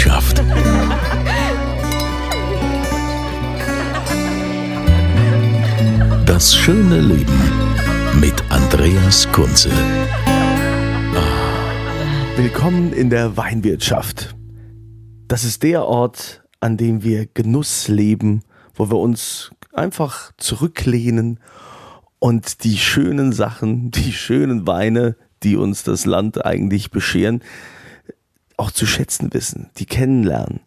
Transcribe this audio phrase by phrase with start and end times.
[0.00, 0.42] Weinwirtschaft.
[6.24, 7.38] Das schöne Leben
[8.18, 9.70] mit Andreas Kunze.
[12.36, 14.34] Willkommen in der Weinwirtschaft.
[15.28, 18.42] Das ist der Ort, an dem wir Genuss leben,
[18.74, 21.40] wo wir uns einfach zurücklehnen
[22.18, 27.42] und die schönen Sachen, die schönen Weine, die uns das Land eigentlich bescheren,
[28.60, 30.60] auch zu schätzen wissen, die kennenlernen.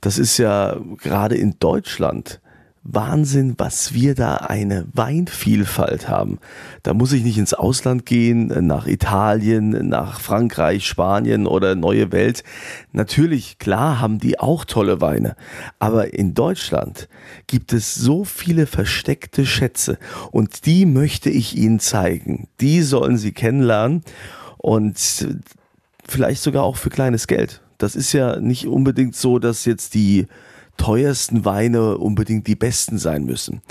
[0.00, 2.40] Das ist ja gerade in Deutschland
[2.84, 6.38] Wahnsinn, was wir da eine Weinvielfalt haben.
[6.82, 12.44] Da muss ich nicht ins Ausland gehen, nach Italien, nach Frankreich, Spanien oder Neue Welt.
[12.92, 15.34] Natürlich, klar haben die auch tolle Weine.
[15.78, 17.08] Aber in Deutschland
[17.46, 19.98] gibt es so viele versteckte Schätze
[20.30, 22.48] und die möchte ich Ihnen zeigen.
[22.60, 24.02] Die sollen Sie kennenlernen
[24.58, 24.98] und
[26.06, 27.60] vielleicht sogar auch für kleines Geld.
[27.78, 30.26] Das ist ja nicht unbedingt so, dass jetzt die
[30.76, 33.62] teuersten Weine unbedingt die besten sein müssen.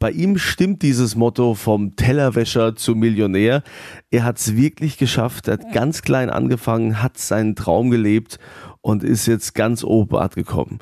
[0.00, 3.62] Bei ihm stimmt dieses Motto vom Tellerwäscher zum Millionär.
[4.10, 8.40] Er hat es wirklich geschafft, er hat ganz klein angefangen, hat seinen Traum gelebt
[8.80, 10.80] und ist jetzt ganz oberart gekommen.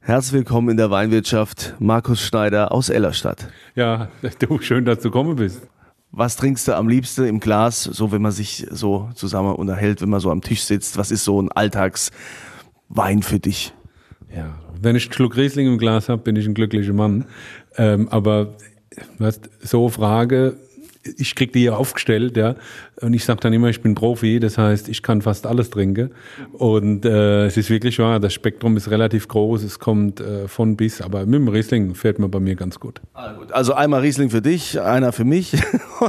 [0.00, 3.48] Herzlich willkommen in der Weinwirtschaft, Markus Schneider aus Ellerstadt.
[3.74, 5.66] Ja, du, schön, dass du gekommen bist.
[6.12, 10.10] Was trinkst du am liebsten im Glas, so wenn man sich so zusammen unterhält, wenn
[10.10, 10.98] man so am Tisch sitzt?
[10.98, 13.72] Was ist so ein Alltagswein für dich?
[14.34, 17.26] Ja, wenn ich einen Schluck Riesling im Glas habe, bin ich ein glücklicher Mann.
[17.76, 18.56] Ähm, aber
[19.18, 20.56] was, so Frage,
[21.02, 22.56] ich krieg die hier aufgestellt, ja,
[23.00, 26.10] und ich sage dann immer, ich bin Profi, das heißt, ich kann fast alles trinken.
[26.52, 30.76] Und äh, es ist wirklich wahr, das Spektrum ist relativ groß, es kommt äh, von
[30.76, 33.00] bis, aber mit dem Riesling fährt man bei mir ganz gut.
[33.52, 35.56] Also einmal Riesling für dich, einer für mich.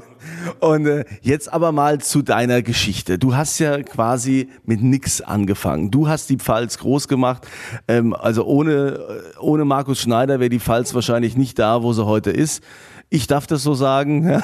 [0.59, 3.17] und äh, jetzt aber mal zu deiner Geschichte.
[3.17, 5.91] Du hast ja quasi mit nix angefangen.
[5.91, 7.47] Du hast die Pfalz groß gemacht.
[7.87, 12.05] Ähm, also ohne, äh, ohne Markus Schneider wäre die Pfalz wahrscheinlich nicht da, wo sie
[12.05, 12.61] heute ist.
[13.13, 14.41] Ich darf das so sagen, ja,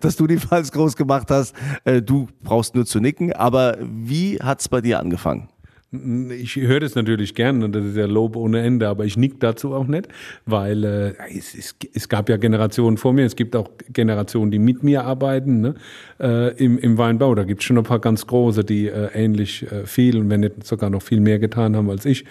[0.00, 1.54] dass du die Pfalz groß gemacht hast.
[1.84, 3.34] Äh, du brauchst nur zu nicken.
[3.34, 5.50] Aber wie hat's bei dir angefangen?
[5.90, 9.40] Ich höre das natürlich gern und das ist ja Lob ohne Ende, aber ich nick
[9.40, 10.08] dazu auch nicht,
[10.44, 14.58] weil äh, es, es, es, gab ja Generationen vor mir, es gibt auch Generationen, die
[14.58, 15.74] mit mir arbeiten ne,
[16.20, 17.34] äh, im, im Weinbau.
[17.34, 20.40] Da gibt es schon ein paar ganz große, die äh, ähnlich äh, viel und wenn
[20.40, 22.26] nicht sogar noch viel mehr getan haben als ich.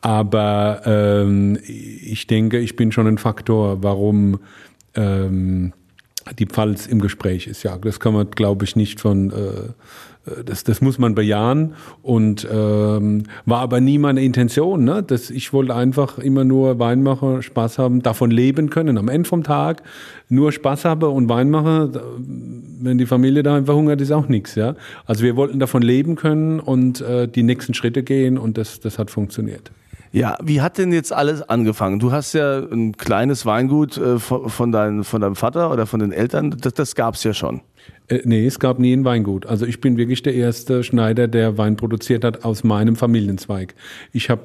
[0.00, 4.38] Aber ähm, ich denke, ich bin schon ein Faktor, warum
[4.94, 5.72] ähm,
[6.38, 7.62] die Pfalz im Gespräch ist.
[7.62, 12.46] Ja, das kann man, glaube ich, nicht von, äh, das, das muss man bejahen und
[12.50, 14.84] ähm, war aber nie meine Intention.
[14.84, 15.02] Ne?
[15.02, 18.98] Das, ich wollte einfach immer nur Wein machen, Spaß haben, davon leben können.
[18.98, 19.82] Am Ende vom Tag
[20.28, 21.98] nur Spaß haben und Wein machen,
[22.80, 24.54] wenn die Familie da einfach hungert, ist auch nichts.
[24.54, 24.76] Ja?
[25.06, 28.98] Also wir wollten davon leben können und äh, die nächsten Schritte gehen und das, das
[28.98, 29.72] hat funktioniert.
[30.12, 31.98] Ja, wie hat denn jetzt alles angefangen?
[31.98, 36.00] Du hast ja ein kleines Weingut äh, von, von, dein, von deinem Vater oder von
[36.00, 37.62] den Eltern, das, das gab es ja schon.
[38.08, 39.46] Äh, nee, es gab nie ein Weingut.
[39.46, 43.74] Also ich bin wirklich der erste Schneider, der Wein produziert hat aus meinem Familienzweig.
[44.12, 44.42] Ich habe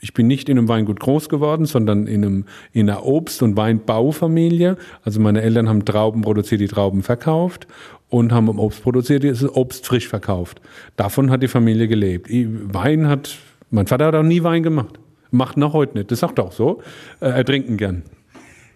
[0.00, 3.56] ich bin nicht in einem Weingut groß geworden, sondern in, einem, in einer Obst- und
[3.56, 4.76] Weinbaufamilie.
[5.02, 7.66] Also meine Eltern haben Trauben produziert, die Trauben verkauft
[8.08, 10.60] und haben Obst produziert, die Obst frisch verkauft.
[10.96, 12.28] Davon hat die Familie gelebt.
[12.30, 13.38] Wein hat,
[13.70, 14.98] mein Vater hat auch nie Wein gemacht.
[15.30, 16.10] Macht noch heute nicht.
[16.10, 16.82] Das sagt er auch so.
[17.20, 18.02] Äh, er trinken gern.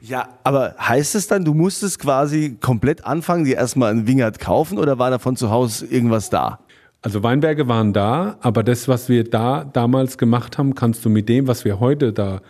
[0.00, 4.78] Ja, aber heißt es dann, du musstest quasi komplett anfangen, dir erstmal einen Wingert kaufen
[4.78, 6.58] oder war da von zu Hause irgendwas da?
[7.02, 11.28] Also Weinberge waren da, aber das, was wir da damals gemacht haben, kannst du mit
[11.28, 12.40] dem, was wir heute da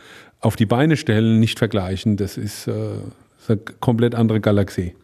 [0.40, 2.16] auf die Beine stellen, nicht vergleichen.
[2.16, 4.94] Das ist, äh, das ist eine komplett andere Galaxie.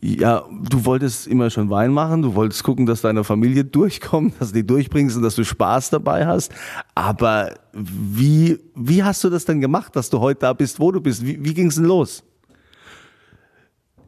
[0.00, 4.48] Ja, du wolltest immer schon Wein machen, du wolltest gucken, dass deine Familie durchkommt, dass
[4.48, 6.52] du die durchbringst und dass du Spaß dabei hast.
[6.94, 11.00] Aber wie, wie hast du das denn gemacht, dass du heute da bist, wo du
[11.00, 11.24] bist?
[11.24, 12.22] Wie, wie ging es denn los?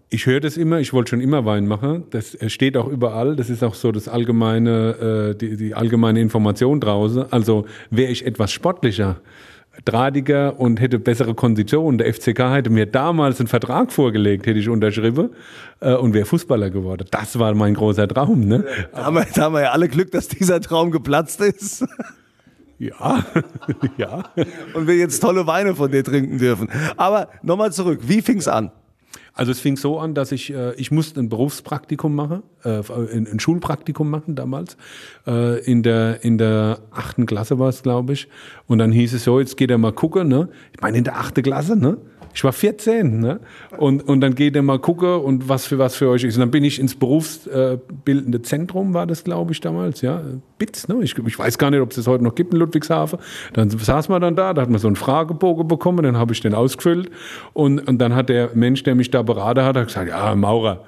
[0.09, 2.05] Ich höre das immer, ich wollte schon immer Wein machen.
[2.11, 3.35] Das steht auch überall.
[3.35, 7.33] Das ist auch so das allgemeine, äh, die, die allgemeine Information draußen.
[7.33, 9.21] Also wäre ich etwas sportlicher,
[9.84, 11.99] drahtiger und hätte bessere Konditionen.
[11.99, 15.31] Der FCK hätte mir damals einen Vertrag vorgelegt, hätte ich unterschrieben
[15.81, 17.06] äh, und wäre Fußballer geworden.
[17.11, 18.40] Das war mein großer Traum.
[18.40, 18.64] Ne?
[18.93, 21.84] Da, haben wir, da haben wir ja alle Glück, dass dieser Traum geplatzt ist.
[22.78, 23.25] Ja,
[23.96, 24.25] ja.
[24.75, 26.69] Und wir jetzt tolle Weine von dir trinken dürfen.
[26.96, 28.70] Aber nochmal zurück, wie fing es an?
[29.37, 33.29] Also es fing so an, dass ich, äh, ich musste ein Berufspraktikum machen, äh, ein,
[33.31, 34.79] ein Schulpraktikum machen damals.
[35.27, 38.29] Äh, in der in der achten Klasse war es, glaube ich.
[38.67, 40.49] Und dann hieß es so, jetzt geht er mal gucken, ne?
[40.73, 41.99] Ich meine in der achten Klasse, ne?
[42.37, 43.41] Ich war 14, ne?
[43.79, 46.37] Und, und dann geht er mal gucken und was für was für euch ist.
[46.37, 50.21] Und dann bin ich ins berufsbildende Zentrum, war das, glaube ich, damals, ja.
[50.59, 50.99] BITS, ne?
[51.00, 53.21] Ich, ich weiß gar nicht, ob es das heute noch gibt in Ludwigshafen.
[53.55, 56.41] Dann saß man dann da, da hat man so einen Fragebogen bekommen, dann habe ich
[56.43, 57.11] den ausgefüllt.
[57.55, 60.85] Und, und dann hat der Mensch, der mich da beraten hat, hat gesagt, ja, Maurer.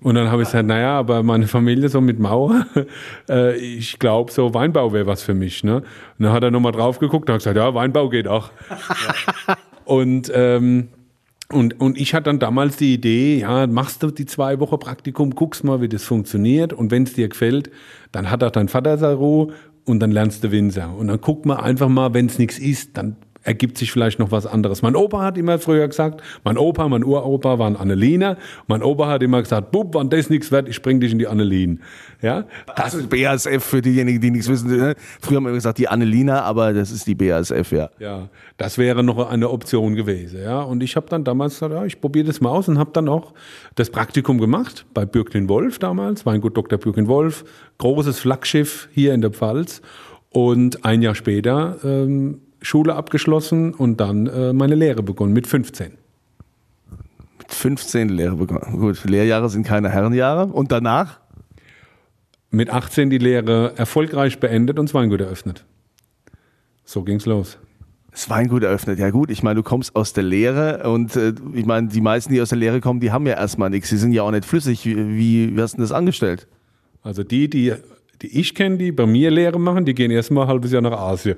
[0.00, 2.66] Und dann habe ich gesagt, naja, aber meine Familie so mit Mauer,
[3.28, 5.62] äh, ich glaube, so Weinbau wäre was für mich.
[5.62, 5.76] Ne?
[5.76, 5.84] Und
[6.18, 8.50] dann hat er nochmal drauf geguckt und hat gesagt, ja, Weinbau geht auch.
[9.84, 10.88] Und, ähm,
[11.50, 15.34] und, und ich hatte dann damals die Idee, ja, machst du die zwei Wochen Praktikum,
[15.34, 17.70] guckst mal, wie das funktioniert und wenn es dir gefällt,
[18.12, 19.52] dann hat auch dein Vater seine Ruhe
[19.84, 20.94] und dann lernst du Winzer.
[20.96, 24.30] Und dann guck mal einfach mal, wenn es nichts ist, dann ergibt sich vielleicht noch
[24.30, 24.82] was anderes.
[24.82, 28.36] Mein Opa hat immer früher gesagt, mein Opa, mein Uropa waren Anneliner.
[28.66, 31.28] Mein Opa hat immer gesagt, Bub, wenn das nichts wird, ich bring dich in die
[31.28, 31.80] Annelien.
[32.22, 32.46] Ja?
[32.74, 34.74] Das ist BASF für diejenigen, die nichts wissen.
[34.74, 34.94] Ne?
[35.20, 37.90] Früher haben wir gesagt, die Annelina, aber das ist die BASF, ja.
[37.98, 40.40] Ja, das wäre noch eine Option gewesen.
[40.42, 40.62] Ja?
[40.62, 43.08] Und ich habe dann damals gesagt, ja, ich probiere das mal aus und habe dann
[43.08, 43.34] auch
[43.74, 46.78] das Praktikum gemacht bei Bürklin Wolf damals, Weingut Dr.
[46.78, 47.44] Bürklin Wolf,
[47.78, 49.82] großes Flaggschiff hier in der Pfalz.
[50.30, 55.92] Und ein Jahr später ähm, Schule abgeschlossen und dann äh, meine Lehre begonnen mit 15.
[57.38, 58.80] Mit 15 Lehre begonnen.
[58.80, 60.46] Gut, Lehrjahre sind keine Herrenjahre.
[60.46, 61.20] Und danach?
[62.50, 65.64] Mit 18 die Lehre erfolgreich beendet und das Weingut eröffnet.
[66.84, 67.58] So ging's los.
[68.10, 69.28] Das Weingut eröffnet, ja gut.
[69.30, 72.50] Ich meine, du kommst aus der Lehre und äh, ich meine, die meisten, die aus
[72.50, 73.88] der Lehre kommen, die haben ja erstmal nichts.
[73.88, 74.86] Die sind ja auch nicht flüssig.
[74.86, 76.46] Wie, wie, wie hast du das angestellt?
[77.02, 77.74] Also die, die
[78.22, 80.98] die ich kenne, die bei mir Lehre machen, die gehen erstmal ein halbes Jahr nach
[80.98, 81.36] Asien,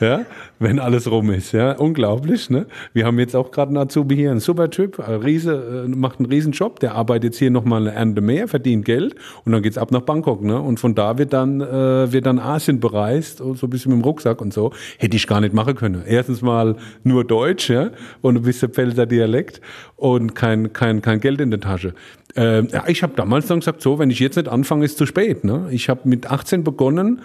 [0.00, 0.24] ja,
[0.58, 1.52] wenn alles rum ist.
[1.52, 2.50] Ja, unglaublich.
[2.50, 2.66] Ne?
[2.92, 6.18] Wir haben jetzt auch gerade einen Azubi hier, ein super Typ, ein Riese, äh, macht
[6.18, 9.14] einen riesen Job, der arbeitet jetzt hier nochmal eine Ernte mehr, verdient Geld
[9.44, 10.42] und dann geht's ab nach Bangkok.
[10.42, 10.60] Ne?
[10.60, 14.04] Und von da wird dann, äh, wird dann Asien bereist, so ein bisschen mit dem
[14.04, 14.72] Rucksack und so.
[14.98, 16.02] Hätte ich gar nicht machen können.
[16.06, 17.90] Erstens mal nur Deutsch ja?
[18.20, 19.60] und ein bisschen Pfälzer Dialekt
[19.96, 21.94] und kein, kein, kein Geld in der Tasche.
[22.36, 25.06] Äh, ja, ich habe damals dann gesagt, so, wenn ich jetzt nicht anfange, ist zu
[25.06, 25.44] spät.
[25.44, 25.68] Ne?
[25.70, 27.22] Ich habe mit 18 begonnen,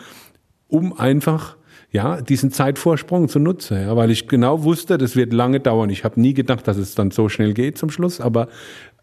[0.67, 1.57] um einfach
[1.91, 5.89] ja, diesen Zeitvorsprung zu nutzen, ja, weil ich genau wusste, das wird lange dauern.
[5.89, 8.47] Ich habe nie gedacht, dass es dann so schnell geht zum Schluss, aber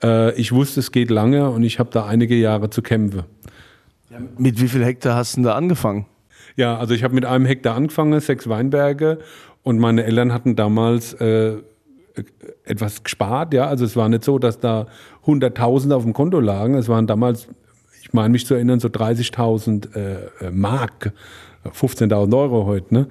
[0.03, 3.25] äh, ich wusste, es geht lange und ich habe da einige Jahre zu kämpfen.
[4.11, 6.07] Ja, mit wie viel Hektar hast du da angefangen?
[6.57, 9.19] Ja, also ich habe mit einem Hektar angefangen, sechs Weinberge
[9.62, 11.59] und meine Eltern hatten damals äh,
[12.65, 13.67] etwas gespart, ja.
[13.67, 14.87] Also es war nicht so, dass da
[15.27, 16.75] 100.000 auf dem Konto lagen.
[16.75, 17.49] Es waren damals,
[18.03, 21.13] ich meine mich zu erinnern, so 30.000 äh, äh, Mark,
[21.65, 23.07] 15.000 Euro heute, ne?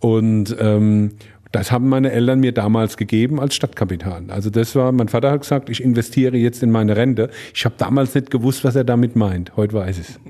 [0.00, 1.12] Und ähm,
[1.52, 4.24] das haben meine Eltern mir damals gegeben als Stadtkapital.
[4.28, 7.28] Also das war, mein Vater hat gesagt, ich investiere jetzt in meine Rente.
[7.54, 9.56] Ich habe damals nicht gewusst, was er damit meint.
[9.56, 10.20] Heute weiß ich es.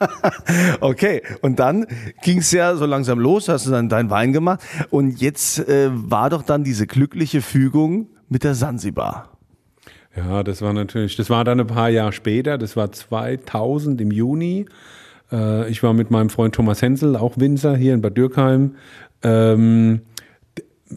[0.80, 1.86] okay, und dann
[2.22, 4.60] ging es ja so langsam los, hast du dann deinen Wein gemacht.
[4.90, 9.30] Und jetzt äh, war doch dann diese glückliche Fügung mit der Sansibar.
[10.16, 14.10] Ja, das war natürlich, das war dann ein paar Jahre später, das war 2000 im
[14.10, 14.66] Juni.
[15.30, 18.74] Äh, ich war mit meinem Freund Thomas Hensel, auch Winzer, hier in Bad Dürkheim.
[19.22, 20.00] Ähm,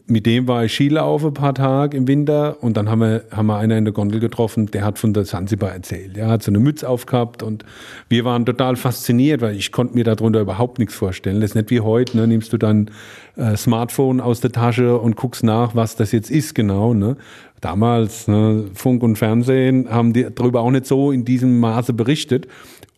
[0.07, 3.47] mit dem war ich Skilaufen ein paar Tage im Winter und dann haben wir, haben
[3.47, 6.17] wir einen in der Gondel getroffen, der hat von der Sansibar erzählt.
[6.17, 7.65] Er hat so eine Mütze aufgehabt und
[8.07, 11.41] wir waren total fasziniert, weil ich konnte mir darunter überhaupt nichts vorstellen.
[11.41, 12.27] Das ist nicht wie heute, ne?
[12.27, 12.89] nimmst du dein
[13.35, 16.93] äh, Smartphone aus der Tasche und guckst nach, was das jetzt ist genau.
[16.93, 17.17] Ne?
[17.59, 22.47] Damals, ne, Funk und Fernsehen, haben die darüber auch nicht so in diesem Maße berichtet.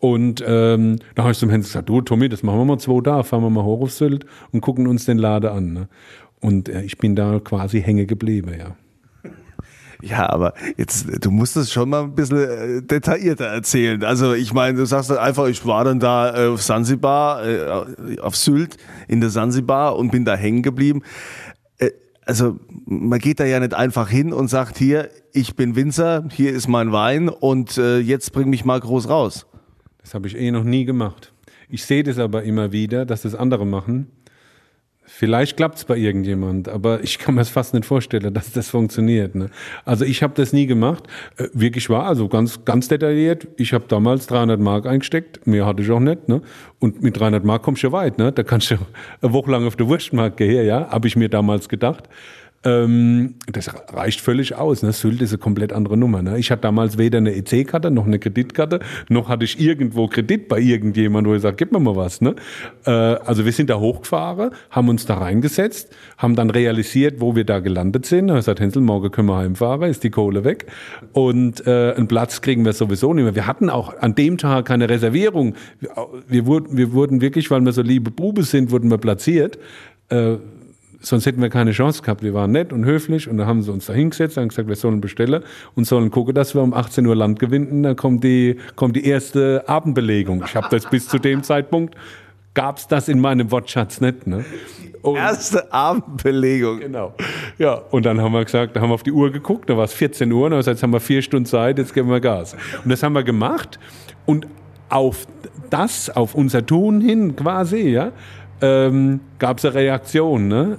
[0.04, 3.00] Und ähm, da habe ich zum Händler gesagt, du Tommy, das machen wir mal zwei
[3.00, 5.72] da, fahren wir mal hoch auf Sylt und gucken uns den Laden an.
[5.72, 5.88] Ne?
[6.42, 8.76] Und äh, ich bin da quasi hängen geblieben, ja.
[10.02, 14.04] Ja, aber jetzt, du musst es schon mal ein bisschen äh, detaillierter erzählen.
[14.04, 18.36] Also ich meine, du sagst einfach, ich war dann da äh, auf Sansibar, äh, auf
[18.36, 18.76] Sylt
[19.08, 21.00] in der Sansibar und bin da hängen geblieben.
[22.26, 26.52] Also man geht da ja nicht einfach hin und sagt, hier, ich bin Winzer, hier
[26.52, 29.46] ist mein Wein und jetzt bring mich mal groß raus.
[30.04, 31.32] Das habe ich eh noch nie gemacht.
[31.68, 34.06] Ich sehe das aber immer wieder, dass das andere machen.
[35.06, 38.70] Vielleicht klappt es bei irgendjemand, aber ich kann mir es fast nicht vorstellen, dass das
[38.70, 39.34] funktioniert.
[39.34, 39.50] Ne?
[39.84, 41.04] Also ich habe das nie gemacht.
[41.36, 43.46] Äh, wirklich wahr, also ganz, ganz detailliert.
[43.56, 46.28] Ich habe damals 300 Mark eingesteckt, mehr hatte ich auch nicht.
[46.28, 46.42] Ne?
[46.78, 48.18] Und mit 300 Mark kommst du ja weit.
[48.18, 48.32] Ne?
[48.32, 48.76] Da kannst du
[49.20, 52.08] eine Woche lang auf der Wurstmarkt gehen, ja, habe ich mir damals gedacht.
[52.64, 54.82] Ähm, das reicht völlig aus.
[54.82, 54.92] Ne?
[54.92, 56.22] Sylt ist eine komplett andere Nummer.
[56.22, 56.38] Ne?
[56.38, 60.58] Ich hatte damals weder eine EC-Karte noch eine Kreditkarte, noch hatte ich irgendwo Kredit bei
[60.60, 62.22] irgendjemandem, wo ich sage, gib mir mal was.
[62.22, 62.34] Ne?
[62.86, 67.44] Äh, also wir sind da hochgefahren, haben uns da reingesetzt, haben dann realisiert, wo wir
[67.44, 68.28] da gelandet sind.
[68.28, 70.66] Da sagt Hänsel, morgen können wir heimfahren, ist die Kohle weg.
[71.12, 73.34] Und äh, einen Platz kriegen wir sowieso nicht mehr.
[73.34, 75.54] Wir hatten auch an dem Tag keine Reservierung.
[76.28, 79.58] Wir wurden, wir wurden wirklich, weil wir so liebe Bube sind, wurden wir platziert.
[80.08, 80.36] Äh,
[81.04, 82.22] sonst hätten wir keine Chance gehabt.
[82.22, 84.76] Wir waren nett und höflich und dann haben sie uns da hingesetzt, haben gesagt, wir
[84.76, 85.42] sollen bestellen
[85.74, 87.82] und sollen gucken, dass wir um 18 Uhr Land gewinnen.
[87.82, 90.42] Dann kommt die, kommt die erste Abendbelegung.
[90.46, 91.94] Ich habe das bis zu dem Zeitpunkt,
[92.54, 94.26] gab es das in meinem Wortschatz nicht.
[94.26, 94.44] Ne?
[95.02, 96.80] Und erste Abendbelegung.
[96.80, 97.14] Genau.
[97.58, 99.84] Ja, und dann haben wir gesagt, da haben wir auf die Uhr geguckt, da war
[99.84, 102.56] es 14 Uhr, und dann jetzt haben wir vier Stunden Zeit, jetzt geben wir Gas.
[102.82, 103.78] Und das haben wir gemacht
[104.24, 104.46] und
[104.88, 105.26] auf
[105.70, 108.12] das, auf unser Tun hin quasi, ja,
[108.64, 110.48] ähm, gab es eine Reaktion.
[110.48, 110.78] Ne?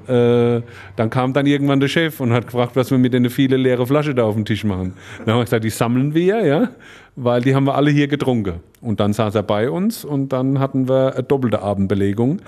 [0.63, 3.61] Äh, dann kam dann irgendwann der Chef und hat gefragt, was wir mit den vielen
[3.61, 4.93] leeren Flaschen da auf dem Tisch machen.
[5.19, 6.69] Dann haben wir gesagt, die sammeln wir, ja,
[7.15, 8.61] weil die haben wir alle hier getrunken.
[8.81, 12.41] Und dann saß er bei uns und dann hatten wir eine doppelte Abendbelegung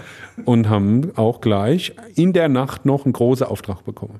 [0.45, 4.19] und haben auch gleich in der Nacht noch einen großen Auftrag bekommen.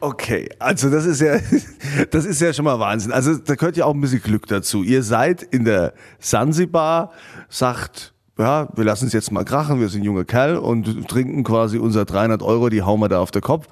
[0.00, 1.38] Okay, also das ist ja,
[2.10, 3.12] das ist ja schon mal Wahnsinn.
[3.12, 4.82] Also da gehört ja auch ein bisschen Glück dazu.
[4.82, 7.12] Ihr seid in der Sansibar,
[7.48, 11.78] sagt ja, wir lassen es jetzt mal krachen, wir sind junge Kerl und trinken quasi
[11.78, 13.66] unser 300 Euro, die hauen wir da auf den Kopf.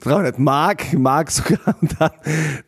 [0.00, 1.76] 300 Mark, Mark sogar.
[1.80, 2.10] Und dann,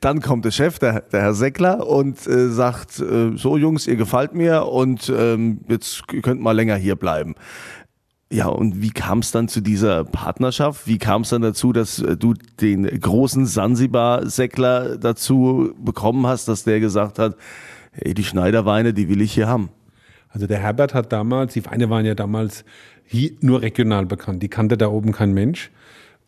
[0.00, 3.97] dann kommt der Chef, der, der Herr Seckler, und äh, sagt, äh, so Jungs, ihr
[3.97, 7.35] gefällt mir und ähm, jetzt könnt mal länger hier bleiben.
[8.30, 10.87] Ja, und wie kam es dann zu dieser Partnerschaft?
[10.87, 16.64] Wie kam es dann dazu, dass äh, du den großen Sansibar-Säckler dazu bekommen hast, dass
[16.64, 17.37] der gesagt hat,
[17.92, 19.71] hey, die Schneiderweine, die will ich hier haben?
[20.31, 22.65] Also der Herbert hat damals, die Weine waren ja damals
[23.05, 24.43] hier nur regional bekannt.
[24.43, 25.71] Die kannte da oben kein Mensch.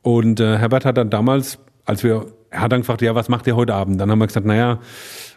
[0.03, 3.47] Und äh, Herbert hat dann damals, als wir, er hat dann gefragt, ja, was macht
[3.47, 4.01] ihr heute Abend?
[4.01, 4.81] Dann haben wir gesagt, naja,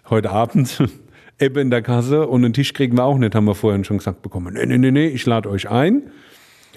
[0.10, 0.82] heute Abend
[1.40, 3.98] Ebbe in der Kasse und einen Tisch kriegen wir auch nicht, haben wir vorhin schon
[3.98, 4.54] gesagt bekommen.
[4.54, 6.04] Nee, nee, nee, nee, ich lade euch ein.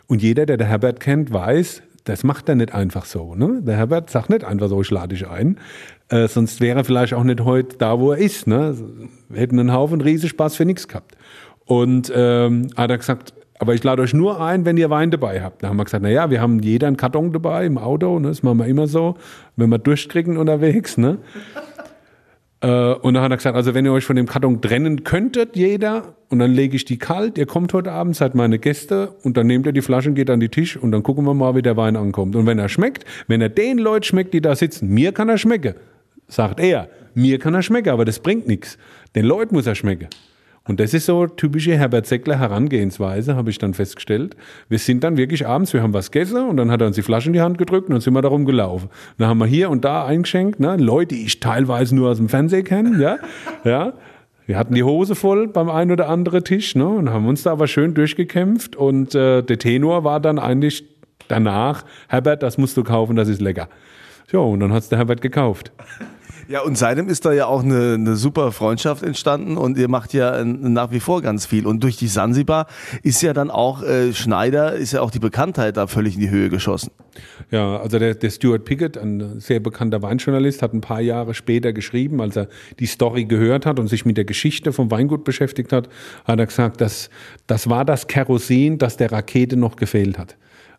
[0.08, 3.34] Und jeder, der der Herbert kennt, weiß, das macht er nicht einfach so.
[3.34, 3.60] Ne?
[3.62, 5.58] Der Herbert sagt nicht einfach so, ich lade dich ein.
[6.08, 8.46] Äh, sonst wäre er vielleicht auch nicht heute da, wo er ist.
[8.46, 8.76] Ne?
[9.28, 11.16] Wir hätten einen Haufen Riesenspaß für nichts gehabt.
[11.66, 15.42] Und ähm, hat er gesagt, aber ich lade euch nur ein, wenn ihr Wein dabei
[15.42, 15.62] habt.
[15.62, 18.28] Da haben wir gesagt, naja, wir haben jeder einen Karton dabei im Auto, ne?
[18.28, 19.16] das machen wir immer so,
[19.56, 20.98] wenn wir durchkriegen unterwegs.
[20.98, 21.18] Ne?
[22.60, 25.56] äh, und dann hat er gesagt, also wenn ihr euch von dem Karton trennen könntet,
[25.56, 29.36] jeder, und dann lege ich die kalt, ihr kommt heute Abend, seid meine Gäste, und
[29.36, 31.62] dann nehmt ihr die Flaschen, geht an die Tisch, und dann gucken wir mal, wie
[31.62, 32.36] der Wein ankommt.
[32.36, 35.38] Und wenn er schmeckt, wenn er den Leuten schmeckt, die da sitzen, mir kann er
[35.38, 35.74] schmecken,
[36.28, 38.76] sagt er, mir kann er schmecken, aber das bringt nichts.
[39.14, 40.08] Den Leuten muss er schmecken.
[40.66, 44.36] Und das ist so typische Herbert Seckler Herangehensweise, habe ich dann festgestellt.
[44.68, 47.02] Wir sind dann wirklich abends, wir haben was gegessen und dann hat er uns die
[47.02, 48.90] Flasche in die Hand gedrückt und dann sind wir darum gelaufen.
[49.18, 50.76] dann haben wir hier und da eingeschenkt, ne?
[50.76, 53.16] Leute, die ich teilweise nur aus dem Fernsehen kenne, ja,
[53.64, 53.92] ja.
[54.46, 56.86] Wir hatten die Hose voll beim einen oder anderen Tisch ne?
[56.86, 60.84] und haben uns da aber schön durchgekämpft und äh, der Tenor war dann eigentlich
[61.26, 63.68] danach, Herbert, das musst du kaufen, das ist lecker.
[64.30, 65.72] So, und dann hat es der Herbert gekauft.
[66.48, 70.14] Ja, und seitdem ist da ja auch eine, eine super Freundschaft entstanden und ihr macht
[70.14, 71.66] ja nach wie vor ganz viel.
[71.66, 72.68] Und durch die Sansibar
[73.02, 76.30] ist ja dann auch äh, Schneider, ist ja auch die Bekanntheit da völlig in die
[76.30, 76.92] Höhe geschossen.
[77.50, 81.72] Ja, also der, der Stuart Pickett, ein sehr bekannter Weinjournalist, hat ein paar Jahre später
[81.72, 82.48] geschrieben, als er
[82.78, 85.88] die Story gehört hat und sich mit der Geschichte vom Weingut beschäftigt hat,
[86.24, 87.10] hat er gesagt, dass
[87.48, 90.36] das war das Kerosin, das der Rakete noch gefehlt hat.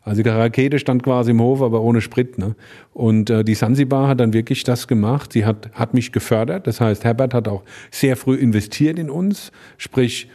[0.08, 2.38] Also die Rakete stand quasi im Hof, aber ohne Sprit.
[2.38, 2.54] Ne?
[2.94, 5.32] Und äh, die Sansibar hat dann wirklich das gemacht.
[5.32, 6.66] Sie hat, hat mich gefördert.
[6.66, 9.52] Das heißt, Herbert hat auch sehr früh investiert in uns.
[9.76, 10.28] Sprich,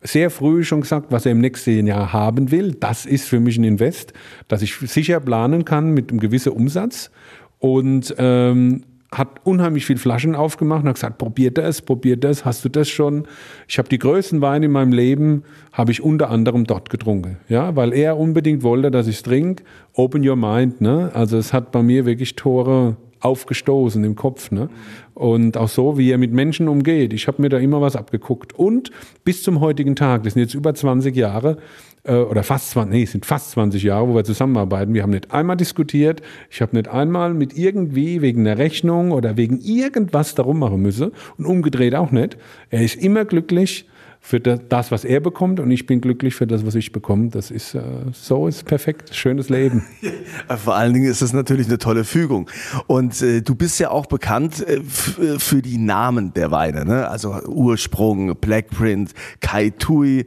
[0.00, 2.72] sehr früh schon gesagt, was er im nächsten Jahr haben will.
[2.72, 4.12] Das ist für mich ein Invest,
[4.46, 7.10] dass ich sicher planen kann mit einem gewissen Umsatz.
[7.58, 12.64] Und ähm, hat unheimlich viel Flaschen aufgemacht und hat gesagt, probier das, probier das, hast
[12.64, 13.26] du das schon?
[13.66, 17.74] Ich habe die größten Weine in meinem Leben, habe ich unter anderem dort getrunken, ja,
[17.74, 19.64] weil er unbedingt wollte, dass ich es trinke.
[19.94, 21.10] Open your mind, ne?
[21.14, 24.68] Also es hat bei mir wirklich Tore aufgestoßen im Kopf, ne?
[25.14, 27.12] Und auch so, wie er mit Menschen umgeht.
[27.12, 28.52] Ich habe mir da immer was abgeguckt.
[28.56, 28.90] Und
[29.24, 31.58] bis zum heutigen Tag, das sind jetzt über 20 Jahre,
[32.04, 34.94] äh, oder fast 20, nee, sind fast 20 Jahre, wo wir zusammenarbeiten.
[34.94, 36.22] Wir haben nicht einmal diskutiert.
[36.50, 41.12] Ich habe nicht einmal mit irgendwie wegen einer Rechnung oder wegen irgendwas darum machen müssen.
[41.36, 42.36] Und umgedreht auch nicht.
[42.70, 43.86] Er ist immer glücklich
[44.20, 47.30] für das, was er bekommt und ich bin glücklich für das, was ich bekomme.
[47.30, 47.80] Das ist äh,
[48.12, 49.84] so ist perfekt, schönes Leben.
[50.56, 52.50] Vor allen Dingen ist das natürlich eine tolle Fügung.
[52.86, 57.08] Und äh, du bist ja auch bekannt äh, für die Namen der Weine, ne?
[57.08, 60.26] Also Ursprung, Blackprint, Kai Tui.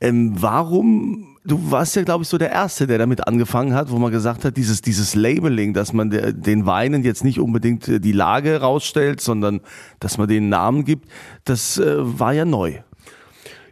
[0.00, 3.98] Ähm, warum du warst ja, glaube ich, so der Erste, der damit angefangen hat, wo
[3.98, 8.00] man gesagt hat, dieses, dieses Labeling, dass man der, den Weinen jetzt nicht unbedingt äh,
[8.00, 9.60] die Lage rausstellt, sondern
[10.00, 11.08] dass man den Namen gibt,
[11.44, 12.74] das äh, war ja neu.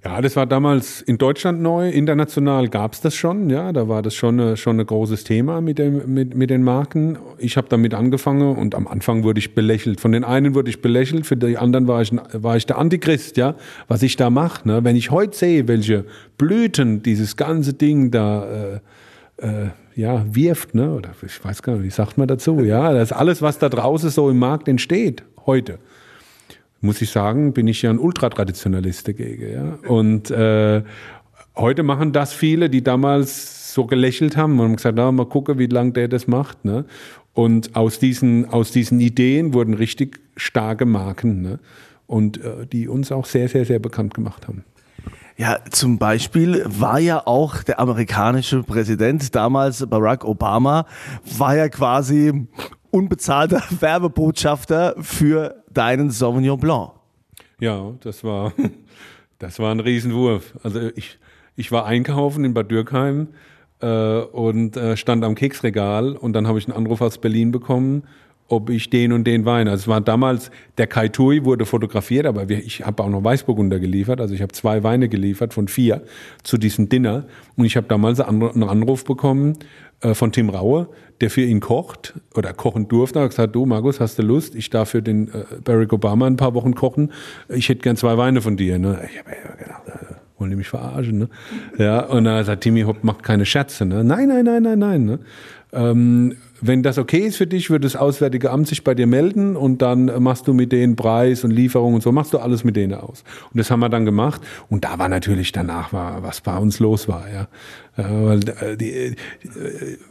[0.06, 1.90] Ja, das war damals in Deutschland neu.
[1.90, 3.50] International gab es das schon.
[3.50, 6.62] Ja, da war das schon, eine, schon ein großes Thema mit, dem, mit, mit den
[6.62, 7.18] Marken.
[7.38, 10.00] Ich habe damit angefangen und am Anfang wurde ich belächelt.
[10.00, 13.36] Von den einen wurde ich belächelt, für die anderen war ich, war ich der Antichrist.
[13.36, 13.56] Ja,
[13.88, 14.68] was ich da mache.
[14.68, 14.84] Ne?
[14.84, 16.04] Wenn ich heute sehe, welche
[16.38, 18.78] Blüten dieses ganze Ding da
[19.40, 20.94] äh, äh, ja, wirft, ne?
[20.94, 22.60] oder ich weiß gar nicht, wie sagt man dazu?
[22.60, 25.80] Ja, das alles, was da draußen so im Markt entsteht heute
[26.80, 29.52] muss ich sagen, bin ich ja ein Ultratraditionalist dagegen.
[29.52, 29.78] Ja?
[29.88, 30.82] Und äh,
[31.56, 35.58] heute machen das viele, die damals so gelächelt haben und haben gesagt, na, mal gucken,
[35.58, 36.64] wie lange der das macht.
[36.64, 36.84] Ne?
[37.34, 41.58] Und aus diesen, aus diesen Ideen wurden richtig starke Marken ne?
[42.06, 44.64] und äh, die uns auch sehr, sehr, sehr bekannt gemacht haben.
[45.38, 50.86] Ja, zum Beispiel war ja auch der amerikanische Präsident damals, Barack Obama,
[51.36, 52.46] war ja quasi
[52.90, 56.92] unbezahlter Werbebotschafter für deinen Sauvignon Blanc.
[57.60, 58.52] Ja, das war,
[59.38, 60.54] das war ein Riesenwurf.
[60.62, 61.18] Also ich,
[61.56, 63.28] ich war einkaufen in Bad Dürkheim
[63.80, 68.04] äh, und äh, stand am Keksregal und dann habe ich einen Anruf aus Berlin bekommen,
[68.48, 69.66] ob ich den und den Wein.
[69.68, 73.24] Also es war damals, der Kai Tui wurde fotografiert, aber wir, ich habe auch noch
[73.24, 74.20] Weißburgunder geliefert.
[74.20, 76.02] Also ich habe zwei Weine geliefert von vier
[76.44, 77.24] zu diesem Dinner.
[77.56, 79.58] Und ich habe damals einen Anruf bekommen
[80.00, 80.88] äh, von Tim Raue,
[81.20, 83.18] der für ihn kocht oder kochen durfte.
[83.18, 84.54] Er hat gesagt, du Markus, hast du Lust?
[84.54, 87.12] Ich darf für den äh, Barack Obama ein paar Wochen kochen.
[87.48, 88.78] Ich hätte gern zwei Weine von dir.
[88.78, 89.00] Ne?
[89.10, 91.18] Ich habe ja gedacht, äh, wollen die mich verarschen?
[91.18, 91.28] Ne?
[91.78, 93.86] Ja, und dann sagt Timmy Hopp, macht keine Scherze.
[93.86, 94.04] Ne?
[94.04, 95.04] Nein, nein, nein, nein, nein.
[95.04, 95.18] Ne?
[95.72, 99.56] Ähm, wenn das okay ist für dich, wird das Auswärtige Amt sich bei dir melden
[99.56, 102.76] und dann machst du mit denen Preis und Lieferung und so, machst du alles mit
[102.76, 103.24] denen aus.
[103.52, 104.40] Und das haben wir dann gemacht.
[104.70, 107.24] Und da war natürlich danach, war, was bei uns los war.
[107.32, 107.48] Ja.
[107.96, 109.14] Weil äh, die, äh,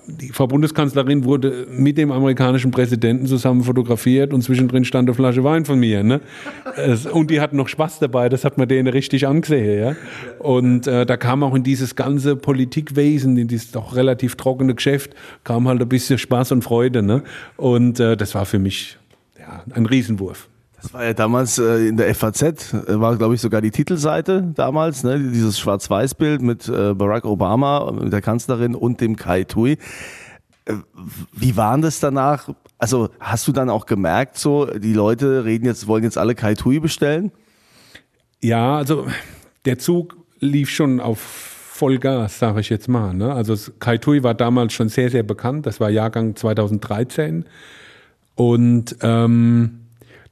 [0.08, 5.43] die Frau Bundeskanzlerin wurde mit dem amerikanischen Präsidenten zusammen fotografiert und zwischendrin stand eine Flasche
[5.43, 6.04] Wein von mir.
[6.04, 6.21] Ne?
[7.12, 9.80] Und die hatten noch Spaß dabei, das hat man denen richtig angesehen.
[9.80, 9.95] Ja?
[10.39, 15.13] Und äh, da kam auch in dieses ganze Politikwesen, in dieses doch relativ trockene Geschäft,
[15.43, 17.04] kam halt ein bisschen Spaß und Freude.
[17.04, 17.24] Ne?
[17.56, 18.98] Und äh, das war für mich
[19.39, 20.50] ja, ein Riesenwurf.
[20.86, 24.54] Das war ja damals äh, in der FAZ, äh, war glaube ich sogar die Titelseite
[24.54, 25.17] damals, ne?
[25.17, 29.80] dieses Schwarz-Weiß-Bild mit äh, Barack Obama, der Kanzlerin und dem Kai Tui.
[30.65, 30.74] Äh,
[31.32, 32.50] wie waren das danach?
[32.78, 36.54] Also hast du dann auch gemerkt, so die Leute reden jetzt, wollen jetzt alle Kai
[36.54, 37.32] Tui bestellen?
[38.39, 39.08] Ja, also
[39.65, 43.12] der Zug lief schon auf Vollgas, sage ich jetzt mal.
[43.12, 43.34] Ne?
[43.34, 45.65] Also Kai Tui war damals schon sehr, sehr bekannt.
[45.65, 47.45] Das war Jahrgang 2013.
[48.36, 49.85] Und ähm,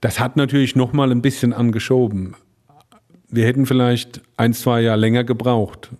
[0.03, 2.35] das hat natürlich noch mal ein bisschen angeschoben.
[3.29, 5.91] Wir hätten vielleicht ein, zwei Jahre länger gebraucht,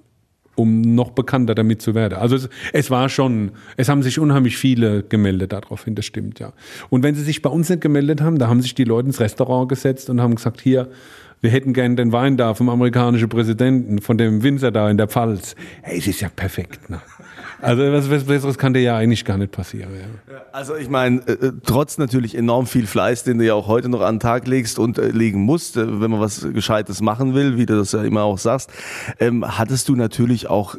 [0.56, 2.16] um noch bekannter damit zu werden.
[2.16, 6.52] Also es, es, war schon, es haben sich unheimlich viele gemeldet daraufhin, das stimmt, ja.
[6.90, 9.22] Und wenn sie sich bei uns nicht gemeldet haben, da haben sich die Leute ins
[9.22, 10.90] Restaurant gesetzt und haben gesagt, hier,
[11.40, 15.08] wir hätten gern den Wein da vom amerikanischen Präsidenten, von dem Winzer da in der
[15.08, 15.56] Pfalz.
[15.82, 16.90] Hey, es ist ja perfekt.
[16.90, 17.02] Ne?
[17.64, 19.92] Also was, was Besseres kann dir ja eigentlich gar nicht passieren.
[19.94, 20.42] Ja.
[20.52, 23.90] Also ich meine, äh, äh, trotz natürlich enorm viel Fleiß, den du ja auch heute
[23.90, 27.34] noch an den Tag legst und äh, legen musst, äh, wenn man was Gescheites machen
[27.34, 28.72] will, wie du das ja immer auch sagst,
[29.20, 30.76] ähm, hattest du natürlich auch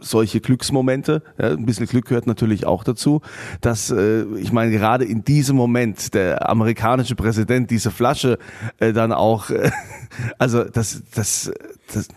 [0.00, 1.22] solche Glücksmomente.
[1.38, 3.20] Ja, ein bisschen Glück gehört natürlich auch dazu,
[3.60, 8.38] dass äh, ich meine gerade in diesem Moment der amerikanische Präsident diese Flasche
[8.78, 9.70] äh, dann auch, äh,
[10.38, 11.50] also das, das,
[11.92, 12.08] das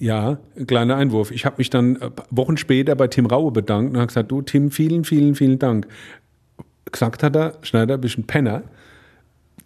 [0.00, 1.30] Ja, ein kleiner Einwurf.
[1.30, 4.40] Ich habe mich dann äh, Wochen später bei Tim Raue bedankt und habe gesagt, du
[4.40, 5.86] Tim, vielen, vielen, vielen Dank.
[6.90, 8.62] Gesagt hat er, Schneider, bist ein Penner.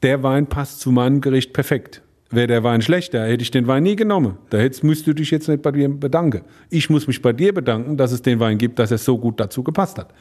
[0.02, 2.02] Der Wein passt zu meinem Gericht perfekt.
[2.30, 4.36] Wäre der Wein schlechter, hätte ich den Wein nie genommen.
[4.50, 6.42] Da müsstest du dich jetzt nicht bei dir bedanken.
[6.68, 9.38] Ich muss mich bei dir bedanken, dass es den Wein gibt, dass er so gut
[9.38, 10.12] dazu gepasst hat.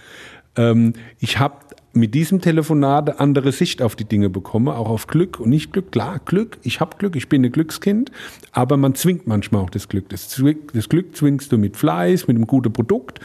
[0.55, 1.55] Ähm, ich habe
[1.95, 5.91] mit diesem Telefonat andere Sicht auf die Dinge bekomme, auch auf Glück und nicht Glück.
[5.91, 8.11] Klar, Glück, ich habe Glück, ich bin ein Glückskind,
[8.51, 10.09] aber man zwingt manchmal auch das Glück.
[10.09, 13.19] Das, das, Glück zwingst du mit Fleiß, mit einem guten Produkt.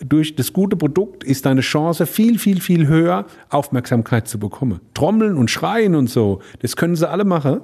[0.00, 4.80] Durch das gute Produkt ist deine Chance viel, viel, viel höher, Aufmerksamkeit zu bekommen.
[4.94, 7.62] Trommeln und schreien und so, das können sie alle machen,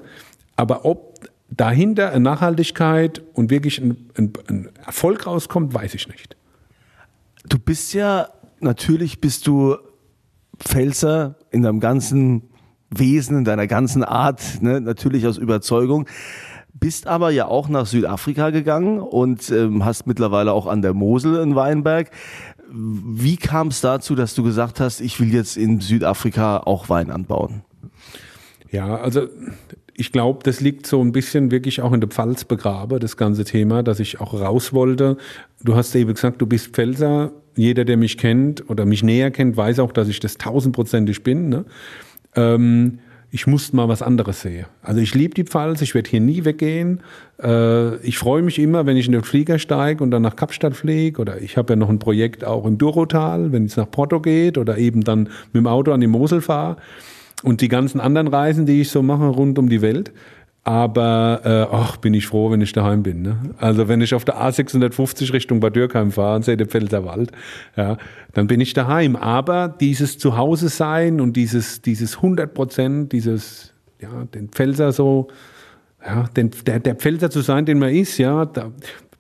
[0.57, 6.37] aber ob dahinter eine Nachhaltigkeit und wirklich ein, ein, ein Erfolg rauskommt, weiß ich nicht.
[7.49, 8.29] Du bist ja,
[8.61, 9.77] natürlich bist du
[10.59, 12.51] Pfälzer in deinem ganzen
[12.91, 16.07] Wesen, in deiner ganzen Art, ne, natürlich aus Überzeugung.
[16.73, 21.43] Bist aber ja auch nach Südafrika gegangen und ähm, hast mittlerweile auch an der Mosel
[21.43, 22.11] in Weinberg.
[22.71, 27.11] Wie kam es dazu, dass du gesagt hast, ich will jetzt in Südafrika auch Wein
[27.11, 27.63] anbauen?
[28.71, 29.29] Ja, also
[29.95, 33.45] ich glaube, das liegt so ein bisschen wirklich auch in der Pfalz begraben, das ganze
[33.45, 35.17] Thema, dass ich auch raus wollte.
[35.65, 39.57] Du hast eben gesagt, du bist Pfälzer, jeder, der mich kennt oder mich näher kennt,
[39.57, 41.49] weiß auch, dass ich das tausendprozentig bin.
[41.49, 41.65] Ne?
[42.35, 44.67] Ähm, ich musste mal was anderes sehen.
[44.83, 47.01] Also ich liebe die Pfalz, ich werde hier nie weggehen.
[47.43, 50.75] Äh, ich freue mich immer, wenn ich in den Flieger steige und dann nach Kapstadt
[50.75, 51.21] fliege.
[51.21, 54.57] Oder ich habe ja noch ein Projekt auch im Durotal, wenn es nach Porto geht
[54.57, 56.77] oder eben dann mit dem Auto an die Mosel fahre.
[57.43, 60.13] Und die ganzen anderen Reisen, die ich so mache rund um die Welt,
[60.65, 63.23] aber äh, ach, bin ich froh, wenn ich daheim bin.
[63.23, 63.39] Ne?
[63.57, 67.33] Also wenn ich auf der A650 Richtung Bad Dürkheim fahre und sehe den Pfälzer Wald,
[67.77, 67.97] ja,
[68.35, 69.17] dann bin ich daheim.
[69.17, 75.29] Aber dieses Zuhause sein und dieses, dieses 100 Prozent, dieses, ja, den Pfälzer so,
[76.05, 78.71] ja, den, der, der Pfälzer zu sein, den man ist, ja, da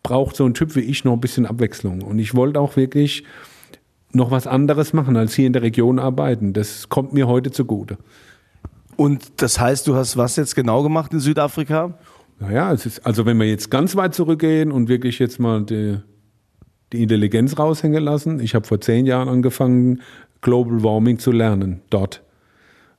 [0.03, 2.03] braucht so ein Typ wie ich noch ein bisschen Abwechslung.
[2.03, 3.25] Und ich wollte auch wirklich
[4.13, 6.53] noch was anderes machen, als hier in der Region arbeiten.
[6.53, 7.99] Das kommt mir heute zugute.
[8.99, 11.95] Und das heißt, du hast was jetzt genau gemacht in Südafrika?
[12.41, 15.99] Naja, es ist, also wenn wir jetzt ganz weit zurückgehen und wirklich jetzt mal die,
[16.93, 18.41] die Intelligenz raushängen lassen.
[18.41, 20.03] Ich habe vor zehn Jahren angefangen,
[20.41, 22.25] Global Warming zu lernen, dort.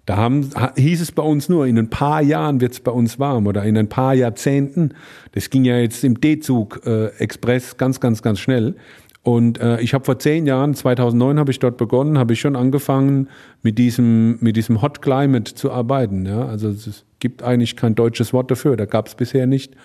[0.06, 3.20] Da haben, hieß es bei uns nur, in ein paar Jahren wird es bei uns
[3.20, 4.94] warm oder in ein paar Jahrzehnten.
[5.34, 8.78] Das ging ja jetzt im D-Zug äh, Express ganz, ganz, ganz schnell.
[9.22, 12.56] Und äh, ich habe vor zehn Jahren, 2009 habe ich dort begonnen, habe ich schon
[12.56, 13.28] angefangen
[13.62, 16.26] mit diesem, mit diesem Hot Climate zu arbeiten.
[16.26, 16.46] Ja?
[16.46, 19.76] Also es gibt eigentlich kein deutsches Wort dafür, da gab es bisher nicht.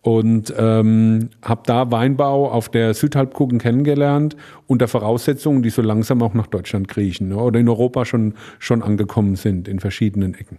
[0.00, 4.36] Und ähm, habe da Weinbau auf der Südhalbkugel kennengelernt
[4.68, 7.36] unter Voraussetzungen, die so langsam auch nach Deutschland kriechen ne?
[7.36, 10.58] oder in Europa schon, schon angekommen sind in verschiedenen Ecken.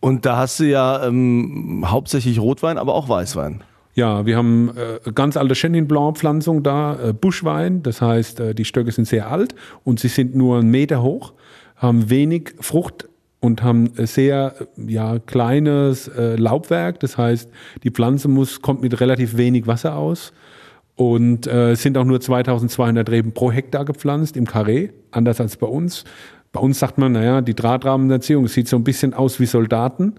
[0.00, 3.64] Und da hast du ja ähm, hauptsächlich Rotwein, aber auch Weißwein.
[3.98, 8.54] Ja, wir haben äh, ganz alte Chenin Blanc Pflanzung da, äh, Buschwein, das heißt, äh,
[8.54, 11.32] die Stöcke sind sehr alt und sie sind nur einen Meter hoch,
[11.74, 13.08] haben wenig Frucht
[13.40, 17.50] und haben sehr ja, kleines äh, Laubwerk, das heißt,
[17.82, 20.32] die Pflanze muss, kommt mit relativ wenig Wasser aus
[20.94, 25.66] und äh, sind auch nur 2200 Reben pro Hektar gepflanzt im Karree, anders als bei
[25.66, 26.04] uns.
[26.52, 30.14] Bei uns sagt man, naja, die Drahtrahmenerziehung sieht so ein bisschen aus wie Soldaten.